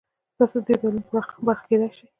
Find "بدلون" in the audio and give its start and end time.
0.79-1.03